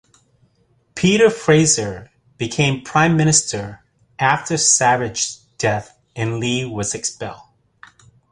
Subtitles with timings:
[0.95, 2.09] Peter Fraser
[2.39, 3.83] became Prime Minister
[4.17, 7.43] after Savage's death and Lee was expelled.